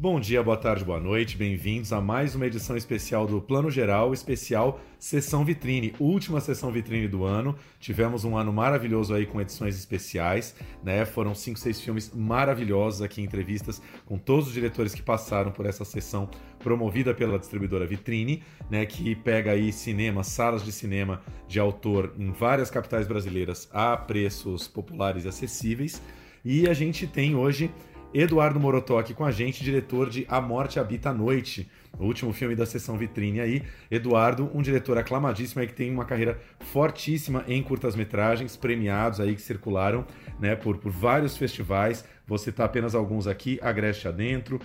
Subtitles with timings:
[0.00, 4.14] Bom dia, boa tarde, boa noite, bem-vindos a mais uma edição especial do Plano Geral,
[4.14, 7.56] especial Sessão Vitrine, última sessão vitrine do ano.
[7.80, 11.04] Tivemos um ano maravilhoso aí com edições especiais, né?
[11.04, 15.84] Foram cinco, seis filmes maravilhosos aqui, entrevistas com todos os diretores que passaram por essa
[15.84, 16.30] sessão
[16.60, 18.86] promovida pela distribuidora Vitrine, né?
[18.86, 24.68] Que pega aí cinema, salas de cinema de autor em várias capitais brasileiras a preços
[24.68, 26.00] populares e acessíveis.
[26.44, 27.68] E a gente tem hoje
[28.12, 32.32] Eduardo Morotó aqui com a gente, diretor de A Morte Habita a Noite, o último
[32.32, 33.62] filme da sessão vitrine aí.
[33.90, 39.42] Eduardo, um diretor aclamadíssimo aí que tem uma carreira fortíssima em curtas-metragens, premiados aí que
[39.42, 40.06] circularam
[40.40, 42.02] né, por, por vários festivais.
[42.26, 44.58] Vou citar apenas alguns aqui: Agreste Adentro,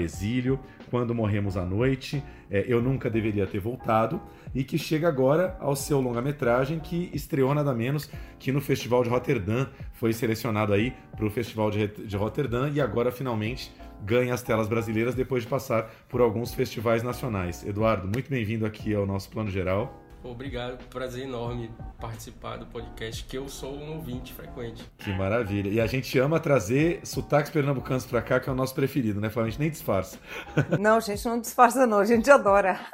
[0.00, 0.60] Exílio,
[0.94, 4.22] Quando Morremos à Noite, é, Eu Nunca Deveria Ter Voltado,
[4.54, 9.10] e que chega agora ao seu longa-metragem, que estreou nada menos que no Festival de
[9.10, 13.72] Roterdã, foi selecionado aí para o Festival de, de Roterdã e agora finalmente
[14.04, 17.66] ganha as telas brasileiras depois de passar por alguns festivais nacionais.
[17.66, 20.03] Eduardo, muito bem-vindo aqui ao nosso Plano Geral.
[20.24, 24.82] Obrigado, prazer enorme participar do podcast, que eu sou um ouvinte frequente.
[24.96, 25.68] Que maravilha.
[25.68, 29.28] E a gente ama trazer sotaques pernambucanos para cá, que é o nosso preferido, né,
[29.28, 29.48] Flávio?
[29.48, 30.18] A gente nem disfarça.
[30.80, 32.80] Não, a gente não disfarça não, a gente adora.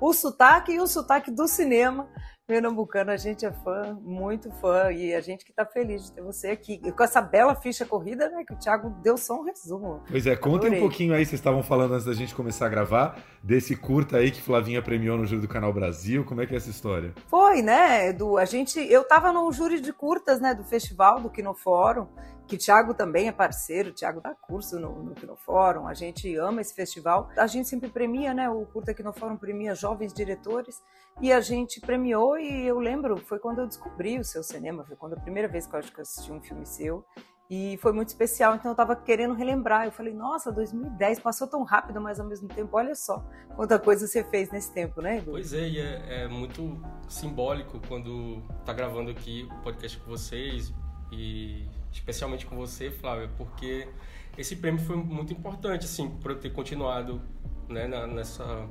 [0.00, 2.08] O sotaque e o sotaque do cinema
[2.46, 6.22] pernambucano, a gente é fã, muito fã, e a gente que está feliz de ter
[6.22, 6.80] você aqui.
[6.84, 10.02] E com essa bela ficha corrida, né, que o Thiago deu só um resumo.
[10.10, 13.18] Pois é, contem um pouquinho aí, vocês estavam falando antes da gente começar a gravar,
[13.42, 16.56] desse curta aí que Flavinha premiou no Júri do Canal Brasil, como é que é
[16.58, 17.14] essa história?
[17.28, 21.30] Foi, né, Edu, a gente, eu estava no júri de curtas, né, do festival do
[21.30, 22.06] Quinofórum,
[22.46, 26.34] que o Thiago também é parceiro, o Thiago dá curso no, no Quinofórum, a gente
[26.36, 27.30] ama esse festival.
[27.36, 30.82] A gente sempre premia, né, o Curta Quinofórum premia jovens diretores,
[31.20, 34.96] e a gente premiou e eu lembro, foi quando eu descobri o seu cinema, foi
[34.96, 37.04] quando a primeira vez que eu acho que eu assisti um filme seu,
[37.50, 39.84] e foi muito especial, então eu estava querendo relembrar.
[39.84, 43.22] Eu falei, nossa, 2010 passou tão rápido, mas ao mesmo tempo, olha só
[43.54, 45.32] quanta coisa você fez nesse tempo, né, Edu?
[45.32, 50.72] Pois é, e é, é muito simbólico quando tá gravando aqui o podcast com vocês,
[51.12, 53.88] e especialmente com você, Flávia, porque
[54.36, 57.22] esse prêmio foi muito importante, assim, por eu ter continuado
[57.68, 58.68] né, nessa.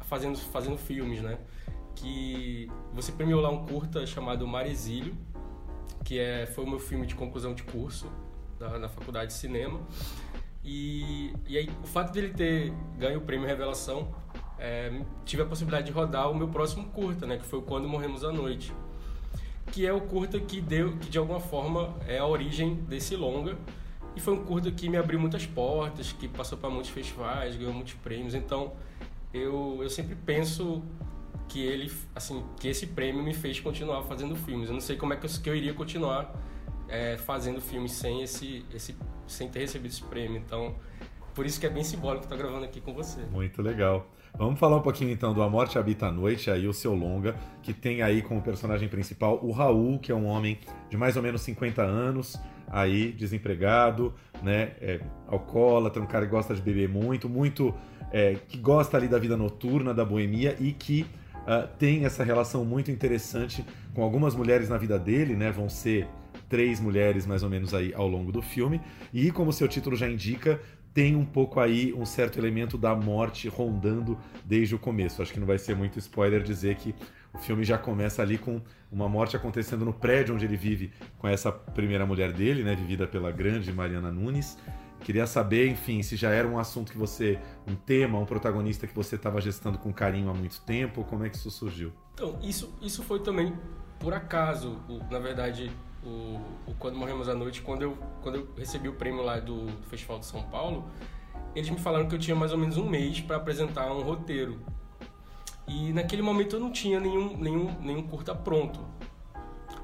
[0.00, 1.38] fazendo, fazendo filmes, né?
[1.94, 5.16] Que você premiou lá um curta chamado Exílio,
[6.04, 8.10] que é, foi o meu filme de conclusão de curso
[8.58, 9.80] da, na faculdade de cinema.
[10.62, 14.12] E, e aí, o fato dele ter ganho o prêmio Revelação,
[14.58, 17.38] é, tive a possibilidade de rodar o meu próximo curta, né?
[17.38, 18.72] Que foi Quando Morremos à Noite
[19.72, 23.56] que é o curta que deu, que de alguma forma é a origem desse longa.
[24.16, 27.72] E foi um curta que me abriu muitas portas, que passou para muitos festivais, ganhou
[27.72, 28.34] muitos prêmios.
[28.34, 28.72] Então,
[29.32, 30.82] eu, eu sempre penso
[31.48, 34.68] que ele, assim, que esse prêmio me fez continuar fazendo filmes.
[34.68, 36.34] Eu não sei como é que eu, que eu iria continuar
[36.88, 40.38] é, fazendo filmes sem esse, esse, sem ter recebido esse prêmio.
[40.38, 40.74] Então,
[41.34, 43.20] por isso que é bem simbólico estar gravando aqui com você.
[43.30, 44.06] Muito legal.
[44.36, 47.34] Vamos falar um pouquinho então do A Morte Habita a Noite, aí o seu longa,
[47.62, 50.58] que tem aí como personagem principal o Raul, que é um homem
[50.88, 56.54] de mais ou menos 50 anos, aí desempregado, né, é, alcoólatra, um cara que gosta
[56.54, 57.74] de beber muito, muito,
[58.12, 61.04] é, que gosta ali da vida noturna, da boemia e que
[61.40, 63.64] uh, tem essa relação muito interessante
[63.94, 66.08] com algumas mulheres na vida dele, né, vão ser
[66.48, 68.80] três mulheres mais ou menos aí ao longo do filme,
[69.12, 70.60] e como seu título já indica,
[70.92, 75.22] tem um pouco aí um certo elemento da morte rondando desde o começo.
[75.22, 76.94] Acho que não vai ser muito spoiler dizer que
[77.32, 81.28] o filme já começa ali com uma morte acontecendo no prédio onde ele vive com
[81.28, 84.58] essa primeira mulher dele, né, vivida pela grande Mariana Nunes.
[85.00, 88.94] Queria saber, enfim, se já era um assunto que você, um tema, um protagonista que
[88.94, 91.92] você estava gestando com carinho há muito tempo, como é que isso surgiu?
[92.14, 93.54] Então, isso, isso foi também
[93.98, 94.78] por acaso.
[95.10, 95.70] Na verdade,
[96.04, 99.66] o, o, Quando Morremos à Noite, quando eu, quando eu recebi o prêmio lá do,
[99.66, 100.88] do Festival de São Paulo,
[101.54, 104.60] eles me falaram que eu tinha mais ou menos um mês para apresentar um roteiro.
[105.66, 108.80] E naquele momento eu não tinha nenhum, nenhum, nenhum curta pronto.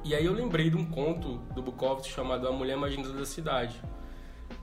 [0.03, 3.81] E aí eu lembrei de um conto do Bukowski chamado A Mulher Linda da Cidade,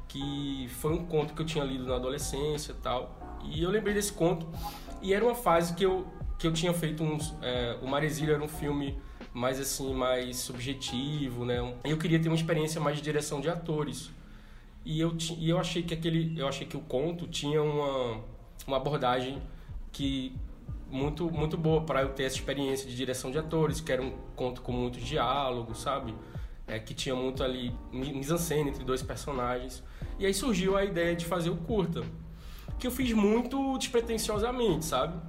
[0.07, 3.39] que foi um conto que eu tinha lido na adolescência e tal.
[3.43, 4.47] E eu lembrei desse conto,
[5.01, 6.07] e era uma fase que eu,
[6.39, 7.35] que eu tinha feito uns...
[7.41, 8.97] É, o Maresílio era um filme
[9.33, 11.75] mais assim, mais subjetivo, né?
[11.83, 14.11] Eu queria ter uma experiência mais de direção de atores.
[14.85, 18.21] E eu, e eu achei que aquele, eu achei que o conto tinha uma,
[18.67, 19.41] uma abordagem
[19.91, 20.35] que
[20.89, 24.11] muito muito boa para eu ter essa experiência de direção de atores, que era um
[24.35, 26.13] conto com muito diálogo, sabe?
[26.67, 29.83] é, que tinha muito ali mise-en-scène entre dois personagens.
[30.17, 32.03] E aí surgiu a ideia de fazer o curta,
[32.79, 35.19] que eu fiz muito despretensiosamente, sabe?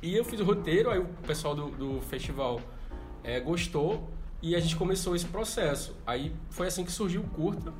[0.00, 2.60] E eu fiz o roteiro, aí o pessoal do, do festival
[3.24, 4.08] é, gostou
[4.40, 5.96] e a gente começou esse processo.
[6.06, 7.72] Aí foi assim que surgiu o curta.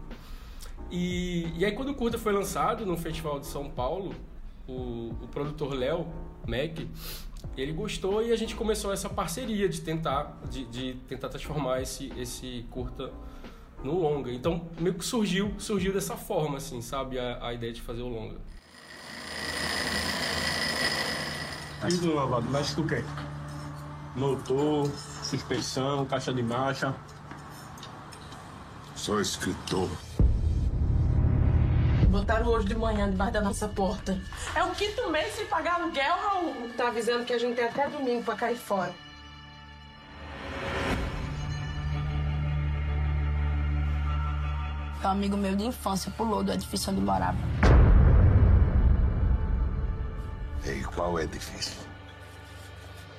[0.91, 4.15] E, e aí quando o curta foi lançado no Festival de São Paulo,
[4.69, 6.06] o, o produtor Léo
[6.47, 6.87] Mac,
[7.56, 12.12] ele gostou e a gente começou essa parceria de tentar, de, de, tentar transformar esse,
[12.17, 13.12] esse curta
[13.83, 14.33] no longa.
[14.33, 18.09] Então meio que surgiu, surgiu dessa forma, assim, sabe, a, a ideia de fazer o
[18.09, 18.37] longa.
[21.91, 23.03] E do lavado, mexe com o quê?
[25.32, 26.94] Suspensão, caixa de marcha.
[28.94, 29.88] Sou escritor.
[32.11, 34.20] Botaram hoje de manhã debaixo da nossa porta.
[34.55, 36.70] É o quinto mês sem pagar aluguel, Raul.
[36.76, 38.94] Tá avisando que a gente tem até domingo pra cair fora.
[45.02, 47.38] Um amigo meu de infância pulou do edifício onde morava.
[50.67, 51.81] E qual é difícil?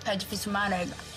[0.05, 1.12] É edifício Marega.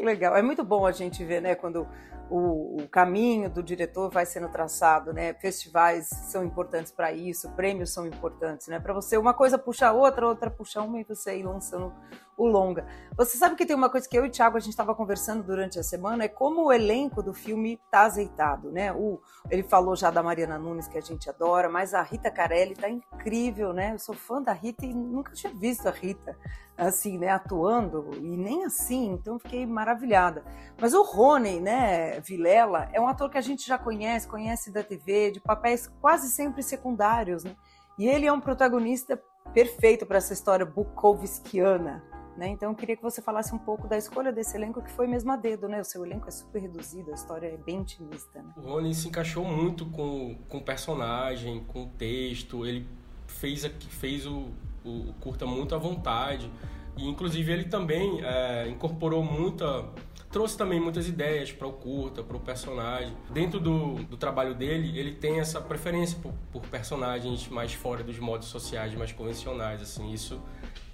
[0.00, 0.34] Que legal.
[0.34, 1.86] É muito bom a gente ver, né, quando
[2.30, 5.34] o, o, caminho do diretor vai sendo traçado, né?
[5.34, 8.80] Festivais são importantes para isso, prêmios são importantes, né?
[8.80, 11.92] Para você uma coisa puxa a outra, outra puxa uma e você ir lançando
[12.40, 12.86] o longa.
[13.16, 15.42] Você sabe que tem uma coisa que eu e o Thiago a gente estava conversando
[15.42, 18.90] durante a semana é como o elenco do filme tá azeitado, né?
[18.92, 19.20] O,
[19.50, 22.88] ele falou já da Mariana Nunes que a gente adora, mas a Rita Carelli tá
[22.88, 23.92] incrível, né?
[23.92, 26.34] Eu sou fã da Rita e nunca tinha visto a Rita
[26.78, 30.42] assim, né, atuando e nem assim, então fiquei maravilhada.
[30.80, 34.82] Mas o Rony, né, Vilela, é um ator que a gente já conhece, conhece da
[34.82, 37.54] TV, de papéis quase sempre secundários, né?
[37.98, 39.22] E ele é um protagonista
[39.52, 42.02] perfeito para essa história bukovskiana,
[42.36, 42.48] né?
[42.48, 45.30] Então eu queria que você falasse um pouco da escolha desse elenco, que foi mesmo
[45.32, 45.80] a dedo, né?
[45.80, 48.42] O seu elenco é super reduzido, a história é bem intimista.
[48.42, 48.52] Né?
[48.56, 52.86] O Rony se encaixou muito com, com o personagem, com o texto, ele
[53.26, 54.48] fez, fez o,
[54.84, 56.50] o curta muito à vontade.
[56.96, 59.88] E inclusive ele também é, incorporou muita
[60.30, 63.12] trouxe também muitas ideias para o curta, para o personagem.
[63.30, 68.18] Dentro do, do trabalho dele, ele tem essa preferência por, por, personagens mais fora dos
[68.18, 69.82] modos sociais, mais convencionais.
[69.82, 70.40] Assim, isso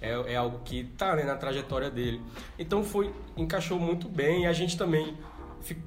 [0.01, 2.21] é, é algo que está né, na trajetória dele.
[2.57, 4.43] Então foi encaixou muito bem.
[4.43, 5.17] E a gente também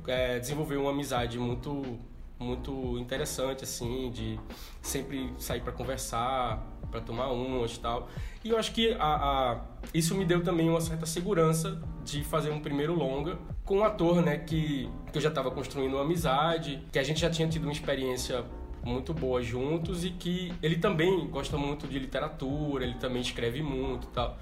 [0.06, 1.98] é, desenvolveu uma amizade muito
[2.38, 4.40] muito interessante assim de
[4.80, 8.08] sempre sair para conversar para tomar umas e tal
[8.42, 9.60] e eu acho que a, a,
[9.92, 14.22] isso me deu também uma certa segurança de fazer um primeiro longa com um ator
[14.22, 17.64] né que, que eu já estava construindo uma amizade que a gente já tinha tido
[17.64, 18.42] uma experiência
[18.82, 24.06] muito boa juntos e que ele também gosta muito de literatura ele também escreve muito
[24.06, 24.38] e tal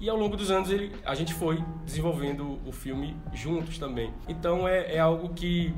[0.00, 4.10] e ao longo dos anos ele, a gente foi desenvolvendo o filme juntos também.
[4.26, 5.74] Então é, é algo que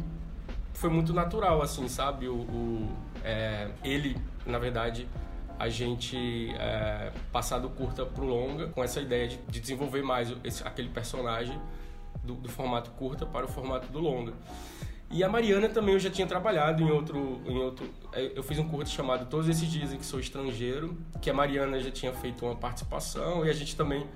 [0.75, 2.29] foi muito natural, assim, sabe?
[2.29, 2.88] O, o
[3.25, 4.17] é, ele,
[4.47, 5.08] na verdade,
[5.58, 10.32] a gente é, passar do curta pro longa com essa ideia de, de desenvolver mais
[10.44, 11.61] esse, aquele personagem
[12.23, 14.35] do, do, formato curta para o formato do longa.
[15.12, 17.87] E a Mariana também eu já tinha trabalhado em outro, em outro.
[18.12, 21.35] É, eu fiz um curta chamado Todos esses dias em que sou estrangeiro, que a
[21.35, 24.06] Mariana já tinha feito uma participação e a gente também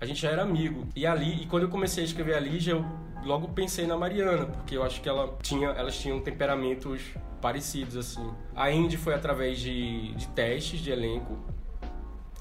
[0.00, 0.86] a gente já era amigo.
[0.94, 2.84] E ali, e quando eu comecei a escrever a Lígia, eu
[3.24, 7.02] logo pensei na Mariana, porque eu acho que ela tinha, elas tinham temperamentos
[7.40, 8.30] parecidos assim.
[8.54, 11.36] A Indy foi através de, de testes de elenco.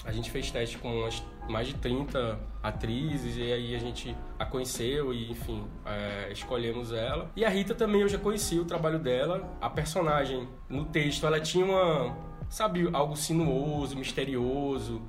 [0.03, 1.09] A gente fez teste com
[1.49, 7.31] mais de 30 atrizes e aí a gente a conheceu e enfim é, escolhemos ela.
[7.35, 9.57] E a Rita também eu já conheci o trabalho dela.
[9.61, 12.15] A personagem no texto ela tinha uma
[12.49, 15.01] sabe algo sinuoso, misterioso.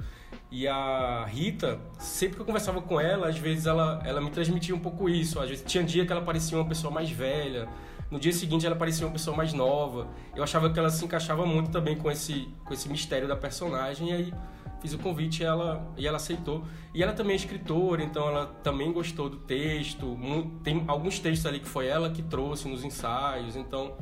[0.50, 4.74] E a Rita, sempre que eu conversava com ela, às vezes ela, ela me transmitia
[4.74, 5.40] um pouco isso.
[5.40, 7.68] Às vezes tinha dia que ela parecia uma pessoa mais velha,
[8.10, 10.06] no dia seguinte ela parecia uma pessoa mais nova.
[10.34, 14.10] Eu achava que ela se encaixava muito também com esse, com esse mistério da personagem.
[14.10, 14.34] E aí
[14.80, 16.64] fiz o convite e ela, e ela aceitou.
[16.94, 20.16] E ela também é escritora, então ela também gostou do texto.
[20.62, 23.56] Tem alguns textos ali que foi ela que trouxe nos ensaios.
[23.56, 23.94] Então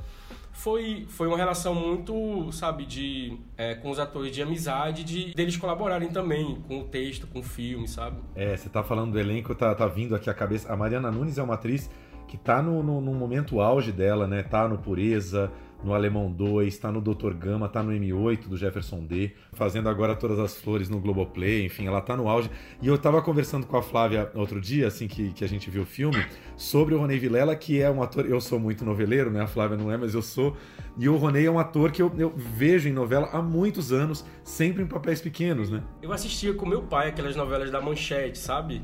[0.55, 5.57] foi, foi uma relação muito, sabe, de é, com os atores de amizade, de deles
[5.57, 8.19] colaborarem também com o texto, com o filme, sabe?
[8.35, 10.73] É, você tá falando do elenco, tá, tá vindo aqui a cabeça.
[10.73, 11.91] A Mariana Nunes é uma atriz
[12.29, 14.43] que tá no, no, no momento auge dela, né?
[14.43, 15.51] Tá no Pureza,
[15.85, 20.17] no Alemão 2, tá no Doutor Gama, tá no M8 do Jefferson D, fazendo agora
[20.17, 22.51] todas as flores no Globoplay, enfim, ela tá no auge.
[22.81, 25.83] E eu tava conversando com a Flávia outro dia, assim que, que a gente viu
[25.83, 26.25] o filme,
[26.57, 28.27] sobre o Ronei Vilela, que é um ator.
[28.27, 29.43] Eu sou muito noveleiro, né?
[29.43, 30.57] A Flávia não é, mas eu sou.
[30.97, 34.25] E o Ronei é um ator que eu, eu vejo em novela há muitos anos,
[34.43, 35.83] sempre em papéis pequenos, né?
[36.01, 38.83] Eu assistia com meu pai aquelas novelas da Manchete, sabe?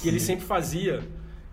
[0.00, 1.00] Que ele sempre fazia.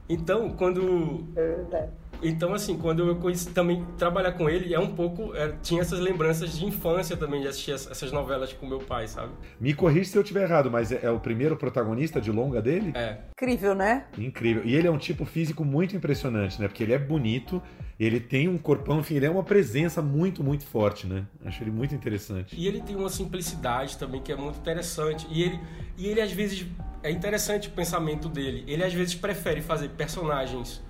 [0.07, 1.25] Então, quando.
[1.35, 1.91] É verdade.
[2.27, 5.35] Então, assim, quando eu conheci também trabalhar com ele, é um pouco.
[5.35, 9.07] é, tinha essas lembranças de infância também, de assistir as- essas novelas com meu pai,
[9.07, 9.31] sabe?
[9.59, 12.91] Me corrija se eu estiver errado, mas é, é o primeiro protagonista de longa dele?
[12.95, 13.17] É.
[13.33, 14.05] Incrível, né?
[14.17, 14.63] Incrível.
[14.65, 16.67] E ele é um tipo físico muito impressionante, né?
[16.67, 17.61] Porque ele é bonito,
[17.99, 21.25] ele tem um corpão, enfim, ele é uma presença muito, muito forte, né?
[21.45, 22.55] Acho ele muito interessante.
[22.57, 25.27] E ele tem uma simplicidade também que é muito interessante.
[25.29, 25.59] E ele,
[25.97, 26.65] e ele às vezes.
[27.03, 28.63] É interessante o pensamento dele.
[28.67, 30.81] Ele às vezes prefere fazer personagens.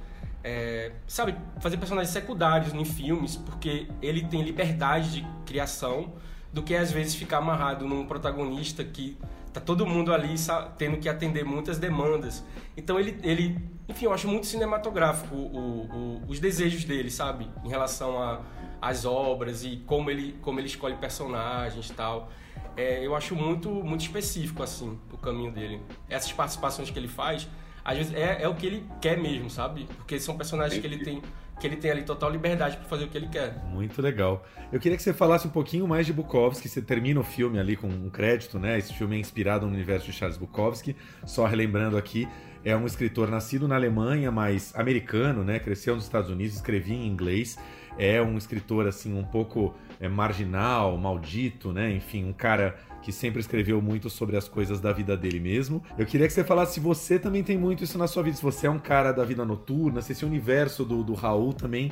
[0.48, 6.14] É, sabe, fazer personagens secundários em filmes, porque ele tem liberdade de criação,
[6.54, 9.18] do que às vezes ficar amarrado num protagonista que
[9.52, 12.44] tá todo mundo ali sa- tendo que atender muitas demandas.
[12.78, 13.58] Então ele, ele
[13.90, 18.40] enfim, eu acho muito cinematográfico o- o- os desejos dele, sabe, em relação
[18.82, 22.30] as obras e como ele como ele escolhe personagens e tal.
[22.78, 25.82] É, eu acho muito muito específico assim o caminho dele.
[26.10, 27.48] Essas participações que ele faz,
[27.86, 29.88] às vezes é, é o que ele quer mesmo, sabe?
[29.96, 31.22] Porque são personagens que ele tem
[31.60, 33.64] que ele tem ali total liberdade para fazer o que ele quer.
[33.72, 34.46] Muito legal.
[34.74, 36.68] Eu queria que você falasse um pouquinho mais de Bukowski.
[36.68, 38.78] Você termina o filme ali com um crédito, né?
[38.78, 40.98] Esse filme é inspirado no universo de Charles Bukowski.
[41.26, 42.28] Só relembrando aqui,
[42.64, 45.60] é um escritor nascido na Alemanha, mas americano, né?
[45.60, 47.58] Cresceu nos Estados Unidos, escrevia em inglês.
[47.98, 51.90] É um escritor assim um pouco é, marginal, maldito, né?
[51.92, 55.84] Enfim, um cara que sempre escreveu muito sobre as coisas da vida dele mesmo.
[55.96, 58.42] Eu queria que você falasse se você também tem muito isso na sua vida, se
[58.42, 61.92] você é um cara da vida noturna, se esse universo do, do Raul também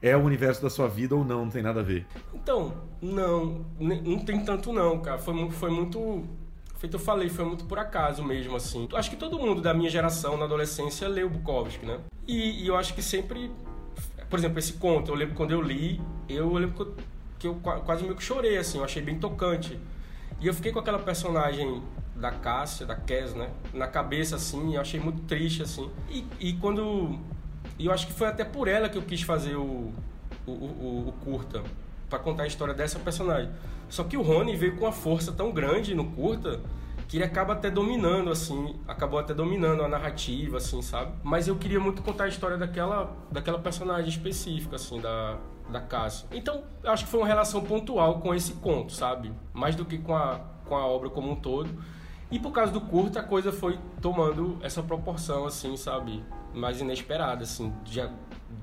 [0.00, 2.06] é o universo da sua vida ou não, não tem nada a ver.
[2.32, 5.18] Então, não, não tem tanto não, cara.
[5.18, 6.24] Foi, foi muito.
[6.78, 8.88] Feito eu falei, foi muito por acaso mesmo, assim.
[8.94, 11.98] Acho que todo mundo da minha geração, na adolescência, leu Bukowski, né?
[12.26, 13.50] E, e eu acho que sempre.
[14.30, 16.94] Por exemplo, esse conto, eu lembro quando eu li, eu lembro que eu,
[17.38, 19.78] que eu qua- quase meio que chorei, assim, eu achei bem tocante.
[20.40, 21.82] E eu fiquei com aquela personagem
[22.16, 23.50] da Cássia, da Kes, né?
[23.72, 25.90] Na cabeça, assim, eu achei muito triste, assim.
[26.10, 27.18] E, e quando.
[27.78, 29.92] E eu acho que foi até por ela que eu quis fazer o,
[30.46, 31.62] o, o, o curta,
[32.08, 33.50] para contar a história dessa personagem.
[33.88, 36.60] Só que o Rony veio com uma força tão grande no curta
[37.08, 41.12] que ele acaba até dominando, assim, acabou até dominando a narrativa, assim, sabe?
[41.22, 46.28] Mas eu queria muito contar a história daquela, daquela personagem específica, assim, da, da Cássia.
[46.32, 49.32] Então, acho que foi uma relação pontual com esse conto, sabe?
[49.52, 51.70] Mais do que com a, com a obra como um todo.
[52.30, 56.24] E por causa do curta, a coisa foi tomando essa proporção, assim, sabe?
[56.52, 58.00] Mais inesperada, assim, de,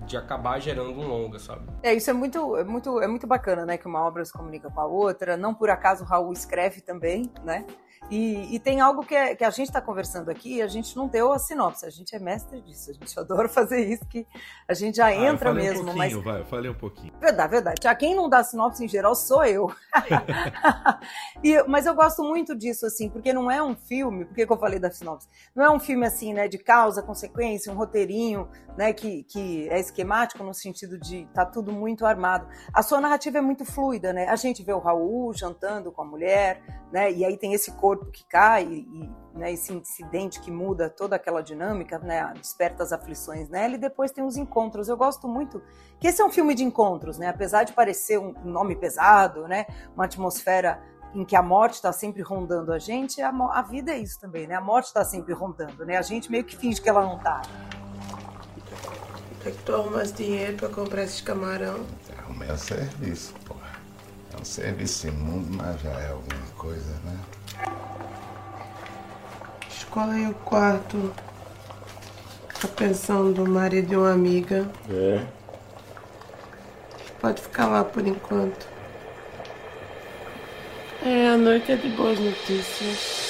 [0.05, 1.67] de acabar gerando um longa, sabe?
[1.83, 3.77] É, isso é muito, é muito, é muito bacana, né?
[3.77, 5.37] Que uma obra se comunica com a outra.
[5.37, 7.65] Não por acaso o Raul escreve também, né?
[8.09, 10.97] E, e tem algo que, é- que a gente está conversando aqui e a gente
[10.97, 11.85] não deu a sinopse.
[11.85, 12.91] A gente é mestre disso.
[12.91, 14.27] A gente adora fazer isso, que
[14.67, 15.83] a gente já Ah, eu entra falei mesmo.
[15.89, 17.13] um mas pouquinho, vai, eu falei um pouquinho.
[17.21, 17.79] Verdade, verdade.
[17.83, 19.71] Já quem não dá sinopse em geral sou eu.
[21.43, 24.51] E- mas eu gosto muito disso, assim, porque não é um filme, por que que
[24.53, 25.27] eu falei da sinopse?
[25.55, 29.79] Não é um filme assim, né, de causa, consequência, um roteirinho, né, que, que é
[29.79, 32.47] esquemático no sentido de tá tudo muito armado.
[32.73, 34.27] A sua narrativa é muito fluida, né?
[34.27, 37.90] A gente vê o Raul jantando com a mulher, né, e aí tem esse corpo
[37.97, 43.49] que cai e, né, esse incidente que muda toda aquela dinâmica, né, desperta as aflições
[43.49, 44.87] nela e depois tem os encontros.
[44.87, 45.61] Eu gosto muito
[45.99, 47.27] que esse é um filme de encontros, né?
[47.27, 49.65] Apesar de parecer um nome pesado, né?
[49.95, 50.81] Uma atmosfera
[51.13, 54.47] em que a morte está sempre rondando a gente, a, a vida é isso também,
[54.47, 54.55] né?
[54.55, 55.97] A morte está sempre rondando, né?
[55.97, 57.41] A gente meio que finge que ela não tá.
[59.45, 61.85] É que tu arrumas dinheiro pra comprar esses camarão.
[62.17, 63.71] Arrumei um serviço, porra.
[64.33, 67.19] É um serviço imundo, mas já é alguma coisa, né?
[69.81, 71.11] Escolhe aí o quarto.
[72.63, 74.71] A pensão do marido de uma amiga.
[74.87, 75.25] É.
[77.19, 78.67] Pode ficar lá por enquanto.
[81.03, 83.21] É, a noite é de boas notícias.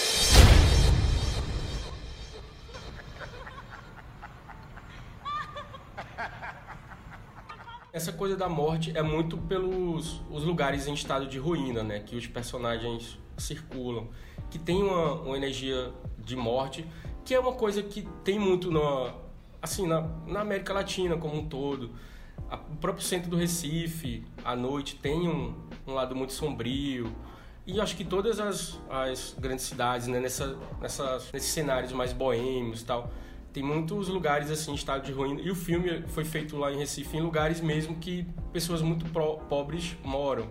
[7.94, 12.02] Essa coisa da morte é muito pelos os lugares em estado de ruína, né?
[12.02, 14.10] Que os personagens circulam.
[14.50, 15.94] Que tem uma, uma energia
[16.26, 16.86] de morte,
[17.26, 19.14] que é uma coisa que tem muito na,
[19.62, 21.92] assim, na, na América Latina como um todo.
[22.50, 25.54] A- o próprio centro do Recife, à noite, tem um,
[25.88, 27.12] um lado muito sombrio.
[27.66, 32.82] E acho que todas as, as grandes cidades, né, nessa, nessas, nesses cenários mais boêmios
[32.84, 33.12] tal,
[33.54, 35.42] tem muitos lugares assim em estado de ruína.
[35.42, 39.38] E o filme foi feito lá em Recife, em lugares mesmo que pessoas muito pro-
[39.50, 40.48] pobres moram.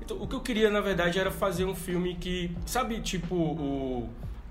[0.00, 4.08] Então, o que eu queria, na verdade, era fazer um filme que, sabe, tipo o,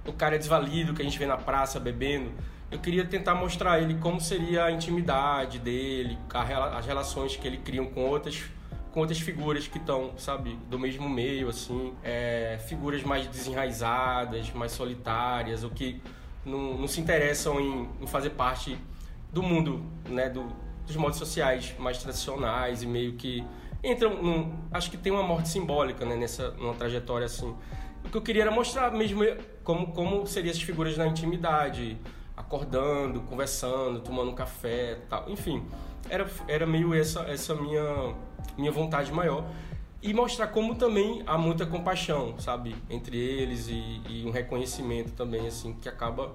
[0.07, 2.31] o cara desvalido que a gente vê na praça bebendo.
[2.71, 7.57] Eu queria tentar mostrar ele como seria a intimidade dele, a as relações que ele
[7.57, 8.43] cria com outras
[8.91, 14.71] com outras figuras que estão, sabe, do mesmo meio, assim, é, figuras mais desenraizadas, mais
[14.71, 16.01] solitárias, ou que
[16.45, 18.79] não, não se interessam em, em fazer parte
[19.33, 20.45] do mundo, né, do,
[20.88, 23.45] dos modos sociais mais tradicionais e meio que
[23.83, 27.53] entram num, acho que tem uma morte simbólica, né, nessa numa trajetória assim.
[28.05, 29.24] O que eu queria era mostrar mesmo
[29.63, 31.97] como como seriam essas figuras na intimidade,
[32.38, 35.29] acordando, conversando, tomando um café, tal.
[35.29, 35.65] Enfim,
[36.09, 38.15] era era meio essa essa minha
[38.57, 39.45] minha vontade maior
[40.01, 45.47] e mostrar como também há muita compaixão, sabe, entre eles e, e um reconhecimento também
[45.47, 46.31] assim que acaba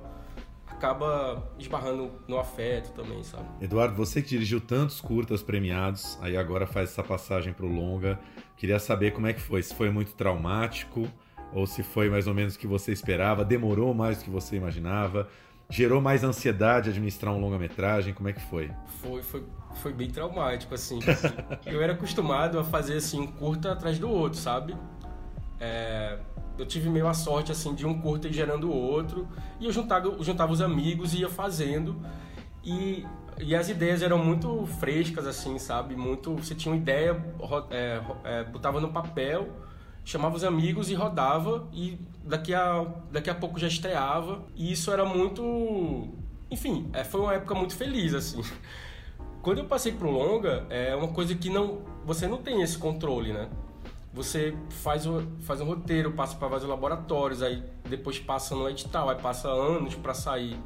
[0.67, 3.47] acaba esbarrando no afeto também, sabe?
[3.61, 8.19] Eduardo, você que dirigiu tantos curtas premiados, aí agora faz essa passagem para o longa,
[8.57, 11.07] queria saber como é que foi, se foi muito traumático
[11.53, 14.57] ou se foi mais ou menos o que você esperava, demorou mais do que você
[14.57, 15.29] imaginava,
[15.71, 18.71] gerou mais ansiedade administrar um longa-metragem, como é que foi?
[19.01, 20.99] Foi, foi, foi bem traumático, assim.
[21.65, 24.77] eu era acostumado a fazer, assim, um curta atrás do outro, sabe?
[25.61, 26.19] É,
[26.59, 29.29] eu tive meio a sorte, assim, de um curta gerando o outro,
[29.61, 32.01] e eu juntava, juntava os amigos e ia fazendo,
[32.65, 33.07] e,
[33.39, 35.95] e as ideias eram muito frescas, assim, sabe?
[35.95, 37.17] Muito, você tinha uma ideia,
[37.71, 39.49] é, é, botava no papel,
[40.05, 44.91] chamava os amigos e rodava, e daqui a, daqui a pouco já estreava, e isso
[44.91, 46.09] era muito...
[46.51, 48.43] Enfim, é, foi uma época muito feliz, assim.
[49.43, 53.33] Quando eu passei pro longa, é uma coisa que não você não tem esse controle,
[53.33, 53.49] né?
[54.13, 59.09] Você faz, o, faz um roteiro, passa para vários laboratórios, aí depois passa no edital,
[59.09, 60.57] aí passa anos para sair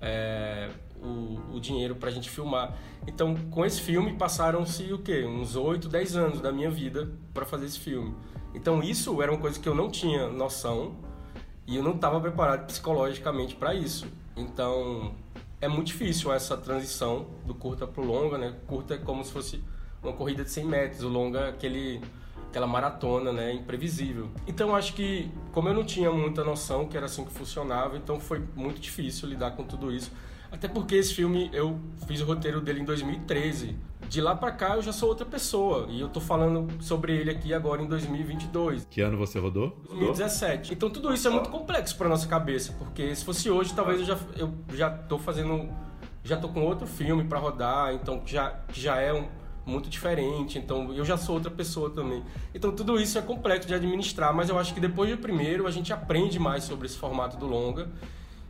[0.00, 0.70] é,
[1.04, 2.74] o, o dinheiro para a gente filmar.
[3.06, 5.24] Então, com esse filme passaram-se o quê?
[5.24, 8.14] Uns 8, 10 anos da minha vida para fazer esse filme.
[8.54, 10.96] Então, isso era uma coisa que eu não tinha noção
[11.66, 14.06] e eu não estava preparado psicologicamente para isso.
[14.36, 15.14] Então,
[15.60, 18.54] é muito difícil essa transição do curta pro longa, né?
[18.66, 19.62] Curta é como se fosse
[20.02, 22.00] uma corrida de 100 metros, o longa é aquele
[22.54, 24.30] aquela maratona, né, imprevisível.
[24.46, 28.20] Então acho que como eu não tinha muita noção que era assim que funcionava, então
[28.20, 30.12] foi muito difícil lidar com tudo isso.
[30.54, 33.76] Até porque esse filme eu fiz o roteiro dele em 2013.
[34.08, 37.30] De lá para cá eu já sou outra pessoa e eu tô falando sobre ele
[37.30, 38.86] aqui agora em 2022.
[38.88, 39.76] Que ano você rodou?
[39.88, 40.74] 2017.
[40.74, 44.06] Então tudo isso é muito complexo para nossa cabeça, porque se fosse hoje talvez eu
[44.06, 45.68] já eu já tô fazendo
[46.22, 49.26] já tô com outro filme para rodar, então já já é um
[49.66, 52.22] muito diferente, então eu já sou outra pessoa também.
[52.54, 55.70] Então tudo isso é complexo de administrar, mas eu acho que depois do primeiro a
[55.72, 57.88] gente aprende mais sobre esse formato do longa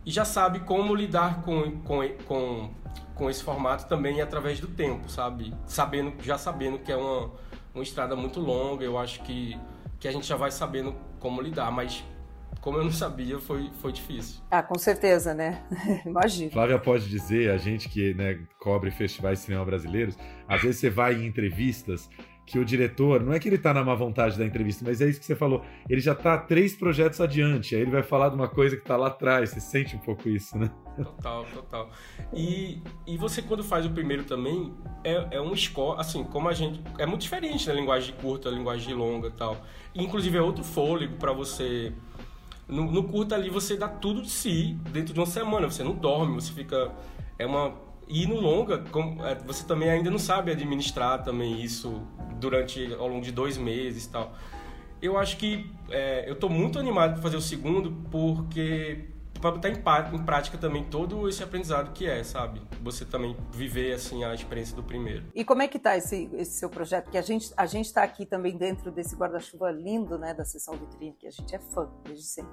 [0.05, 2.71] e já sabe como lidar com, com, com,
[3.15, 5.55] com esse formato também através do tempo, sabe?
[5.67, 7.31] Sabendo, já sabendo que é uma,
[7.75, 9.59] uma estrada muito longa, eu acho que,
[9.99, 12.05] que a gente já vai sabendo como lidar, mas
[12.61, 14.41] como eu não sabia, foi, foi difícil.
[14.51, 15.63] Ah, com certeza, né?
[16.07, 16.51] Imagina.
[16.51, 20.17] Flávia pode dizer, a gente que né, cobre festivais de cinema brasileiros,
[20.49, 22.09] às vezes você vai em entrevistas
[22.47, 25.09] que o diretor, não é que ele tá na má vontade da entrevista, mas é
[25.09, 28.35] isso que você falou, ele já tá três projetos adiante, aí ele vai falar de
[28.35, 30.71] uma coisa que tá lá atrás, você sente um pouco isso, né?
[30.97, 31.91] Total, total.
[32.33, 36.53] E, e você quando faz o primeiro também, é, é um score, assim, como a
[36.53, 39.57] gente, é muito diferente na linguagem curta, linguagem longa e tal.
[39.95, 41.93] Inclusive é outro fôlego para você
[42.69, 45.71] no, no curta ali você dá tudo de si dentro de uma semana.
[45.71, 46.93] Você não dorme, você fica.
[47.39, 47.75] É uma.
[48.09, 48.85] E no longa,
[49.25, 52.03] é, você também ainda não sabe administrar também isso
[52.39, 54.35] durante ao longo de dois meses e tal.
[55.01, 59.09] Eu acho que é, eu estou muito animado para fazer o segundo porque
[59.41, 62.63] para botar em, prática também todo esse aprendizado que é, sabe?
[62.83, 65.27] Você também viver assim a experiência do primeiro.
[65.35, 67.11] E como é que tá esse, esse seu projeto?
[67.11, 70.75] Que a gente a gente está aqui também dentro desse guarda-chuva lindo, né, da sessão
[70.79, 72.53] vitrine, que a gente é fã desde sempre.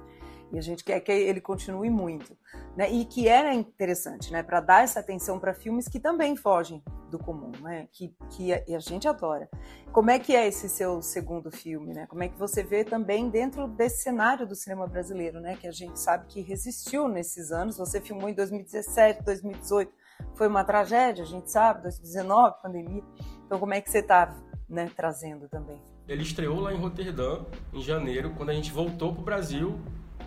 [0.52, 2.36] E a gente quer que ele continue muito,
[2.76, 2.90] né?
[2.90, 7.18] E que é interessante, né, para dar essa atenção para filmes que também fogem do
[7.18, 7.88] comum, né?
[7.90, 9.48] Que que a, a gente adora.
[9.90, 12.06] Como é que é esse seu segundo filme, né?
[12.06, 15.72] Como é que você vê também dentro desse cenário do cinema brasileiro, né, que a
[15.72, 17.78] gente sabe que resistiu nesses anos.
[17.78, 19.90] Você filmou em 2017, 2018,
[20.34, 23.02] foi uma tragédia, a gente sabe, 2019, pandemia.
[23.46, 24.36] Então como é que você está,
[24.68, 25.80] né, trazendo também?
[26.06, 29.80] Ele estreou lá em Roterdã em janeiro, quando a gente voltou para o Brasil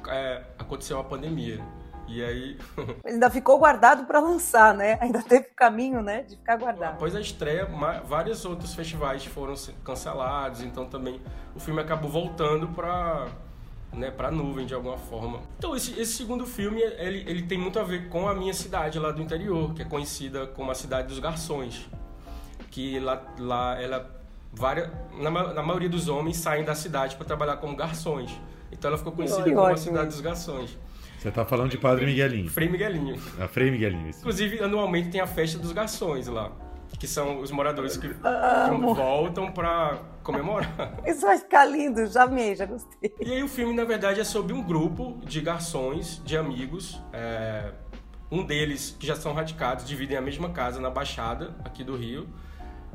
[0.09, 1.61] é, aconteceu a pandemia.
[2.07, 2.57] E aí.
[3.03, 4.97] Ainda ficou guardado para lançar, né?
[5.01, 6.21] Ainda teve caminho, né?
[6.23, 6.93] De ficar guardado.
[6.93, 7.67] Após a estreia,
[8.05, 11.19] vários outros festivais foram cancelados, então também
[11.55, 13.27] o filme acabou voltando para
[13.91, 15.39] né, para nuvem de alguma forma.
[15.57, 18.99] Então esse, esse, segundo filme ele, ele tem muito a ver com a minha cidade
[18.99, 21.89] lá do interior, que é conhecida como a cidade dos garçons,
[22.69, 24.15] que lá, lá ela
[24.51, 28.37] várias, na, na maioria dos homens saem da cidade para trabalhar como garçons.
[28.71, 30.77] Então ela ficou conhecida como a cidade dos garçons.
[31.25, 32.49] Você está falando de Padre Miguelinho.
[32.51, 33.19] Frei Miguelinho.
[33.39, 34.09] A Frei Miguelinho.
[34.09, 34.19] Isso.
[34.19, 36.51] Inclusive, anualmente tem a festa dos garçons lá.
[36.99, 38.07] Que são os moradores que,
[38.95, 40.99] voltam para comemorar.
[41.03, 43.11] Isso vai ficar lindo, já amei, já gostei.
[43.19, 47.71] E aí o filme, na verdade, é sobre um grupo de garçons, de amigos, é,
[48.31, 52.29] Um deles, que já são radicados, dividem a mesma casa na Baixada, aqui do Rio.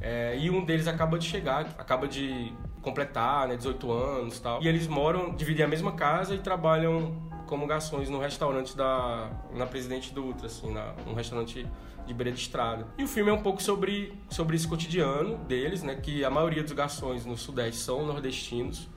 [0.00, 4.62] É, e um deles acaba de chegar, acaba de completar, né, 18 anos e tal.
[4.62, 7.14] E eles moram, dividem a mesma casa e trabalham
[7.46, 11.66] como garçons no restaurante da na Presidente Dutra, assim, na, um restaurante
[12.06, 12.86] de beira de estrada.
[12.96, 16.62] E o filme é um pouco sobre, sobre esse cotidiano deles, né, que a maioria
[16.62, 18.88] dos garçons no Sudeste são nordestinos,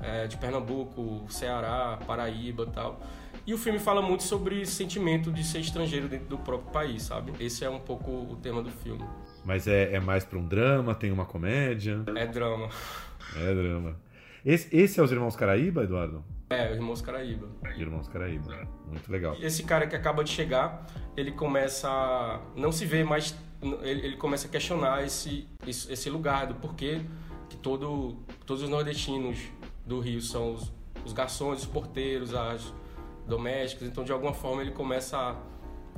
[0.00, 3.00] é, de Pernambuco, Ceará, Paraíba e tal.
[3.46, 7.04] E o filme fala muito sobre esse sentimento de ser estrangeiro dentro do próprio país,
[7.04, 7.32] sabe?
[7.38, 9.04] Esse é um pouco o tema do filme.
[9.44, 12.02] Mas é, é mais para um drama, tem uma comédia?
[12.16, 12.68] É drama.
[13.34, 13.96] É drama.
[14.44, 16.24] Esse, esse é os Irmãos Caraíba, Eduardo?
[16.50, 17.48] É, os Irmãos Caraíba.
[17.76, 18.68] Irmãos Caraíba.
[18.86, 19.36] Muito legal.
[19.40, 20.86] Esse cara que acaba de chegar,
[21.16, 23.36] ele começa a não se vê mais.
[23.82, 27.00] Ele, ele começa a questionar esse, esse, esse lugar do porquê
[27.48, 29.38] que todo, todos os nordestinos
[29.84, 30.72] do Rio são os,
[31.04, 32.72] os garçons, os porteiros, as
[33.26, 33.88] domésticas.
[33.88, 35.36] Então, de alguma forma, ele começa a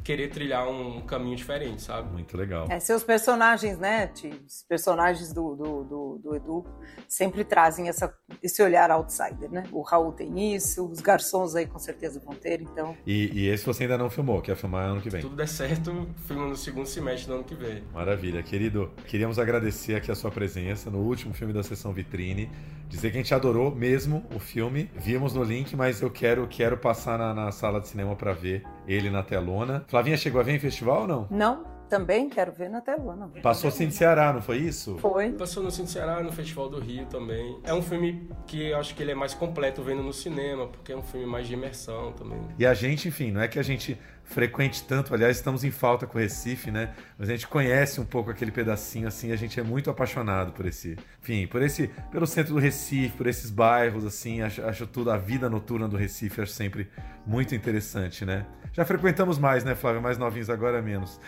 [0.08, 2.10] querer trilhar um caminho diferente, sabe?
[2.10, 2.66] Muito legal.
[2.70, 4.10] É, seus personagens, né,
[4.46, 6.64] os personagens do, do, do, do, Edu
[7.06, 9.64] sempre trazem essa, esse olhar outsider, né?
[9.70, 12.96] O Raul tem isso, os garçons aí com certeza vão ter, então...
[13.06, 15.20] E, e esse você ainda não filmou, quer filmar ano que vem?
[15.20, 17.84] Tudo der certo, filma no segundo semestre do ano que vem.
[17.92, 18.42] Maravilha.
[18.42, 22.50] Querido, queríamos agradecer aqui a sua presença no último filme da sessão Vitrine,
[22.88, 26.78] dizer que a gente adorou mesmo o filme, vimos no link, mas eu quero, quero
[26.78, 29.84] passar na, na sala de cinema para ver ele na telona.
[29.86, 31.26] Flavinha chegou a ver em festival ou não?
[31.30, 31.78] Não.
[31.88, 33.30] Também quero ver na telona.
[33.42, 34.98] Passou Cine Ceará, não foi isso?
[34.98, 35.32] Foi.
[35.32, 37.58] Passou no Cine Ceará, no Festival do Rio também.
[37.64, 40.92] É um filme que eu acho que ele é mais completo vendo no cinema, porque
[40.92, 42.38] é um filme mais de imersão também.
[42.58, 43.98] E a gente, enfim, não é que a gente
[44.28, 46.94] frequente tanto, aliás, estamos em falta com o Recife, né?
[47.18, 50.66] Mas a gente conhece um pouco aquele pedacinho assim, a gente é muito apaixonado por
[50.66, 55.10] esse, enfim, por esse, pelo centro do Recife, por esses bairros assim, acho, acho tudo
[55.10, 56.88] a vida noturna do Recife, acho sempre
[57.26, 58.46] muito interessante, né?
[58.72, 60.00] Já frequentamos mais, né, Flávio?
[60.00, 61.20] Mais novinhos agora menos.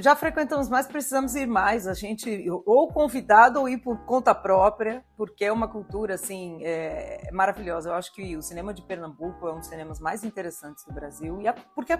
[0.00, 1.86] Já, frequentamos mais, precisamos ir mais.
[1.86, 7.28] A gente ou convidado ou ir por conta própria, porque é uma cultura assim é,
[7.32, 7.90] maravilhosa.
[7.90, 11.40] Eu acho que o cinema de Pernambuco é um dos cinemas mais interessantes do Brasil
[11.42, 11.98] e porque a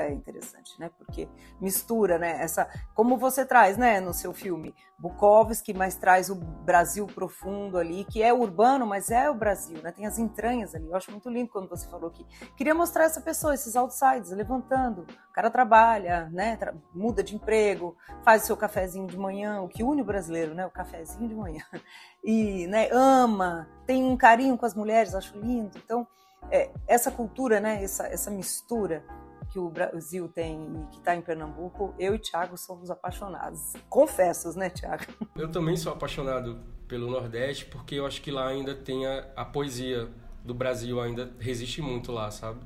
[0.00, 0.90] é interessante, né?
[0.98, 1.28] Porque
[1.60, 2.42] mistura, né?
[2.42, 8.04] Essa, como você traz, né, no seu filme, Bukowski, mas traz o Brasil profundo ali,
[8.04, 9.90] que é urbano, mas é o Brasil, né?
[9.90, 10.86] Tem as entranhas ali.
[10.86, 12.24] Eu acho muito lindo quando você falou que
[12.56, 15.02] queria mostrar essa pessoa, esses outsiders, levantando.
[15.02, 16.56] O cara trabalha, né?
[16.56, 20.64] Tra muda de emprego, faz seu cafezinho de manhã, o que une o brasileiro, né?
[20.64, 21.64] O cafezinho de manhã.
[22.24, 22.88] E, né?
[22.92, 25.76] Ama, tem um carinho com as mulheres, acho lindo.
[25.76, 26.06] Então,
[26.52, 27.82] é, essa cultura, né?
[27.82, 29.04] Essa, essa mistura
[29.52, 33.74] que o Brasil tem e que está em Pernambuco, eu e Thiago somos apaixonados.
[33.88, 35.04] Confessos, né, Thiago?
[35.36, 39.44] Eu também sou apaixonado pelo Nordeste porque eu acho que lá ainda tem a, a
[39.44, 40.08] poesia
[40.42, 42.60] do Brasil ainda resiste muito lá, sabe?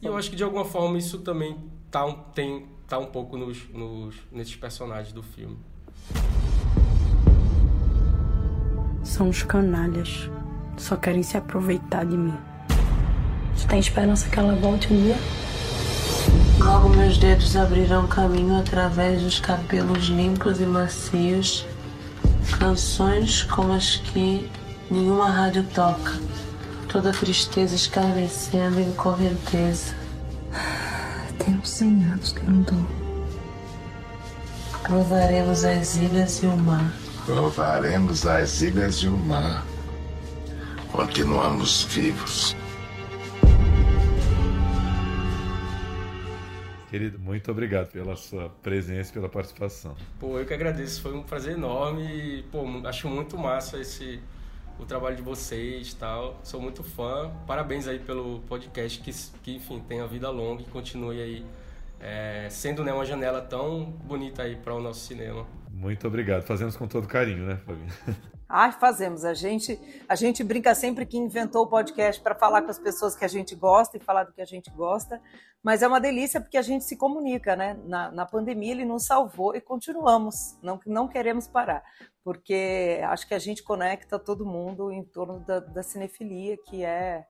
[0.00, 3.36] E eu acho que de alguma forma isso também tá um, tem, tá um pouco
[3.36, 5.58] nos, nos, nesses personagens do filme.
[9.02, 10.30] São os canalhas.
[10.78, 12.34] Só querem se aproveitar de mim.
[13.54, 15.16] Você tem esperança que ela volte um dia?
[16.64, 21.66] Logo meus dedos abrirão caminho através dos cabelos limpos e macios,
[22.58, 24.48] canções como as que
[24.90, 26.12] nenhuma rádio toca,
[26.88, 29.94] toda tristeza escarnecendo em correnteza.
[31.38, 32.86] Tenho cem anos que não dou.
[34.88, 36.92] Louvaremos as ilhas e o mar.
[37.26, 39.64] Louvaremos as ilhas e o mar.
[40.92, 42.54] Continuamos vivos.
[46.92, 49.96] Querido, muito obrigado pela sua presença e pela participação.
[50.20, 54.20] Pô, eu que agradeço, foi um prazer enorme pô, acho muito massa esse
[54.78, 56.38] o trabalho de vocês tal.
[56.44, 57.32] Sou muito fã.
[57.46, 59.10] Parabéns aí pelo podcast que,
[59.42, 61.46] que enfim, tenha vida longa e continue aí
[61.98, 65.46] é, sendo né, uma janela tão bonita aí para o nosso cinema.
[65.70, 66.42] Muito obrigado.
[66.42, 67.88] Fazemos com todo carinho, né, Fabinho?
[68.54, 69.24] Ah, fazemos.
[69.24, 73.16] A gente, a gente brinca sempre que inventou o podcast para falar com as pessoas
[73.16, 75.18] que a gente gosta e falar do que a gente gosta,
[75.62, 77.80] mas é uma delícia porque a gente se comunica, né?
[77.86, 81.82] Na, na pandemia ele nos salvou e continuamos, não, não queremos parar,
[82.22, 87.24] porque acho que a gente conecta todo mundo em torno da, da cinefilia, que é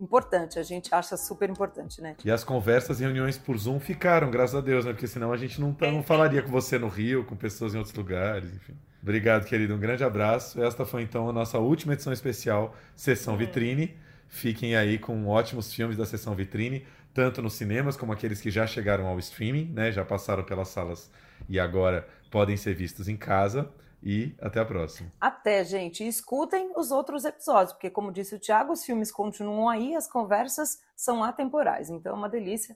[0.00, 2.14] importante, a gente acha super importante, né?
[2.24, 4.92] E as conversas e reuniões por Zoom ficaram, graças a Deus, né?
[4.92, 7.96] Porque senão a gente não, não falaria com você no Rio, com pessoas em outros
[7.96, 8.78] lugares, enfim.
[9.02, 9.74] Obrigado, querido.
[9.74, 10.62] Um grande abraço.
[10.62, 13.96] Esta foi então a nossa última edição especial Sessão Vitrine.
[14.28, 18.66] Fiquem aí com ótimos filmes da Sessão Vitrine, tanto nos cinemas como aqueles que já
[18.66, 19.90] chegaram ao streaming, né?
[19.90, 21.10] Já passaram pelas salas
[21.48, 23.70] e agora podem ser vistos em casa.
[24.02, 25.12] E até a próxima.
[25.20, 26.02] Até, gente.
[26.02, 30.08] E escutem os outros episódios, porque, como disse o Thiago, os filmes continuam aí, as
[30.08, 31.90] conversas são atemporais.
[31.90, 32.74] Então é uma delícia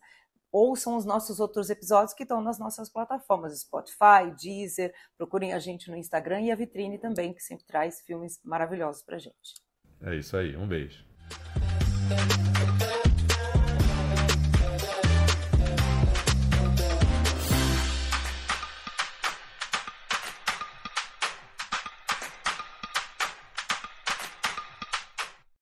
[0.55, 5.91] ouçam os nossos outros episódios que estão nas nossas plataformas, Spotify, Deezer, procurem a gente
[5.91, 9.61] no Instagram e a Vitrine também, que sempre traz filmes maravilhosos pra gente.
[10.01, 11.05] É isso aí, um beijo.